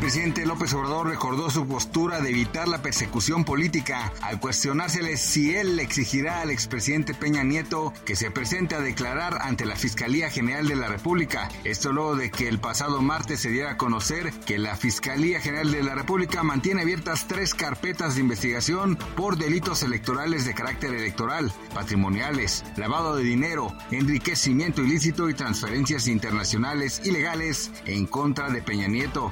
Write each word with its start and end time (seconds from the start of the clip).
Presidente 0.00 0.46
López 0.46 0.72
Obrador 0.72 1.08
recordó 1.08 1.50
su 1.50 1.68
postura 1.68 2.22
de 2.22 2.30
evitar 2.30 2.66
la 2.68 2.80
persecución 2.80 3.44
política 3.44 4.12
al 4.22 4.40
cuestionársele 4.40 5.18
si 5.18 5.54
él 5.54 5.76
le 5.76 5.82
exigirá 5.82 6.40
al 6.40 6.50
expresidente 6.50 7.12
Peña 7.12 7.44
Nieto 7.44 7.92
que 8.06 8.16
se 8.16 8.30
presente 8.30 8.74
a 8.74 8.80
declarar 8.80 9.38
ante 9.42 9.66
la 9.66 9.76
Fiscalía 9.76 10.30
General 10.30 10.66
de 10.66 10.74
la 10.74 10.88
República. 10.88 11.50
Esto 11.64 11.92
luego 11.92 12.16
de 12.16 12.30
que 12.30 12.48
el 12.48 12.58
pasado 12.58 13.02
martes 13.02 13.40
se 13.40 13.50
diera 13.50 13.72
a 13.72 13.76
conocer 13.76 14.32
que 14.46 14.56
la 14.58 14.74
Fiscalía 14.74 15.38
General 15.38 15.70
de 15.70 15.82
la 15.82 15.94
República 15.94 16.42
mantiene 16.42 16.80
abiertas 16.80 17.28
tres 17.28 17.54
carpetas 17.54 18.14
de 18.14 18.22
investigación 18.22 18.96
por 19.16 19.36
delitos 19.36 19.82
electorales 19.82 20.46
de 20.46 20.54
carácter 20.54 20.94
electoral, 20.94 21.52
patrimoniales, 21.74 22.64
lavado 22.76 23.16
de 23.16 23.22
dinero, 23.22 23.70
enriquecimiento 23.90 24.82
ilícito 24.82 25.28
y 25.28 25.34
transferencias 25.34 26.08
internacionales 26.08 27.02
ilegales 27.04 27.70
en 27.84 28.06
contra 28.06 28.48
de 28.48 28.62
Peña 28.62 28.88
Nieto. 28.88 29.30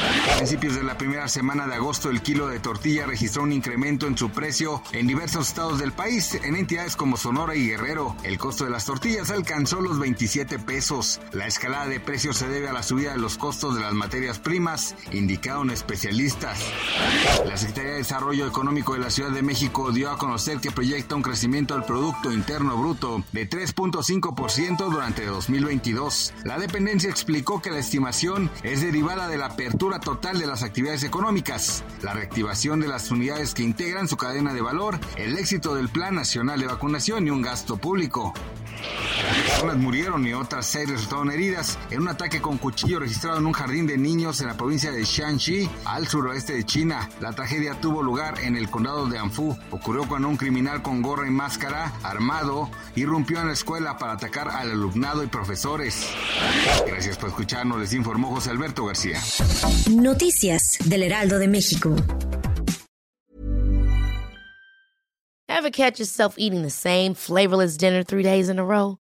A 0.00 0.36
principios 0.36 0.74
de 0.74 0.82
la 0.82 0.96
primera 0.96 1.28
semana 1.28 1.66
de 1.66 1.74
agosto, 1.74 2.10
el 2.10 2.22
kilo 2.22 2.48
de 2.48 2.58
tortilla 2.58 3.06
registró 3.06 3.42
un 3.42 3.52
incremento 3.52 4.06
en 4.06 4.16
su 4.16 4.30
precio 4.30 4.82
en 4.92 5.06
diversos 5.06 5.48
estados 5.48 5.78
del 5.78 5.92
país. 5.92 6.34
En 6.42 6.56
entidades 6.56 6.96
como 6.96 7.16
Sonora 7.16 7.54
y 7.54 7.68
Guerrero, 7.68 8.16
el 8.24 8.38
costo 8.38 8.64
de 8.64 8.70
las 8.70 8.86
tortillas 8.86 9.30
alcanzó 9.30 9.80
los 9.80 9.98
27 9.98 10.58
pesos. 10.58 11.20
La 11.32 11.46
escalada 11.46 11.86
de 11.86 12.00
precios 12.00 12.36
se 12.36 12.48
debe 12.48 12.68
a 12.68 12.72
la 12.72 12.82
subida 12.82 13.12
de 13.12 13.18
los 13.18 13.38
costos 13.38 13.74
de 13.74 13.82
las 13.82 13.92
materias 13.92 14.38
primas, 14.38 14.96
indicaron 15.12 15.70
especialistas. 15.70 16.58
La 17.46 17.56
Secretaría 17.56 17.92
de 17.92 17.98
Desarrollo 17.98 18.46
Económico 18.46 18.94
de 18.94 19.00
la 19.00 19.10
Ciudad 19.10 19.30
de 19.30 19.42
México 19.42 19.92
dio 19.92 20.10
a 20.10 20.18
conocer 20.18 20.58
que 20.58 20.70
proyecta 20.70 21.14
un 21.14 21.22
crecimiento 21.22 21.74
del 21.74 21.84
Producto 21.84 22.32
Interno 22.32 22.76
Bruto 22.76 23.22
de 23.32 23.48
3.5% 23.48 24.90
durante 24.90 25.26
2022. 25.26 26.34
La 26.44 26.58
dependencia 26.58 27.10
explicó 27.10 27.60
que 27.60 27.70
la 27.70 27.78
estimación 27.78 28.50
es 28.62 28.80
derivada 28.80 29.28
de 29.28 29.38
la 29.38 29.46
apertura 29.46 29.81
total 29.90 30.38
de 30.38 30.46
las 30.46 30.62
actividades 30.62 31.02
económicas, 31.02 31.82
la 32.02 32.14
reactivación 32.14 32.78
de 32.78 32.86
las 32.86 33.10
unidades 33.10 33.52
que 33.52 33.64
integran 33.64 34.06
su 34.06 34.16
cadena 34.16 34.54
de 34.54 34.60
valor, 34.60 34.98
el 35.16 35.36
éxito 35.36 35.74
del 35.74 35.88
Plan 35.88 36.14
Nacional 36.14 36.60
de 36.60 36.68
Vacunación 36.68 37.26
y 37.26 37.30
un 37.30 37.42
gasto 37.42 37.76
público. 37.76 38.32
Personas 39.32 39.76
murieron 39.76 40.26
y 40.26 40.34
otras 40.34 40.66
seis 40.66 40.88
resultaron 40.88 41.30
heridas 41.30 41.78
en 41.90 42.00
un 42.00 42.08
ataque 42.08 42.40
con 42.40 42.58
cuchillo 42.58 43.00
registrado 43.00 43.38
en 43.38 43.46
un 43.46 43.52
jardín 43.52 43.86
de 43.86 43.96
niños 43.96 44.40
en 44.40 44.48
la 44.48 44.56
provincia 44.56 44.90
de 44.90 45.04
Shanxi, 45.04 45.68
al 45.84 46.06
suroeste 46.06 46.54
de 46.54 46.64
China. 46.64 47.08
La 47.20 47.32
tragedia 47.32 47.80
tuvo 47.80 48.02
lugar 48.02 48.38
en 48.40 48.56
el 48.56 48.68
condado 48.70 49.06
de 49.06 49.18
Anfu. 49.18 49.56
Ocurrió 49.70 50.06
cuando 50.08 50.28
un 50.28 50.36
criminal 50.36 50.82
con 50.82 51.02
gorra 51.02 51.26
y 51.26 51.30
máscara, 51.30 51.92
armado, 52.02 52.70
irrumpió 52.94 53.40
en 53.40 53.48
la 53.48 53.52
escuela 53.52 53.98
para 53.98 54.14
atacar 54.14 54.48
al 54.48 54.70
alumnado 54.70 55.22
y 55.22 55.26
profesores. 55.26 56.08
Gracias 56.86 57.16
por 57.16 57.30
escucharnos, 57.30 57.78
les 57.78 57.92
informó 57.92 58.28
José 58.30 58.50
Alberto 58.50 58.84
García. 58.84 59.20
Noticias 59.90 60.78
del 60.84 61.02
Heraldo 61.02 61.38
de 61.38 61.48
México. 61.48 61.96
Ever 65.48 65.70
catch 65.70 66.00
yourself 66.00 66.34
eating 66.38 66.62
the 66.62 66.70
same 66.70 67.14
flavorless 67.14 67.76
dinner 67.76 68.02
three 68.02 68.22
days 68.22 68.48
in 68.48 68.58
a 68.58 68.64
row? 68.64 68.98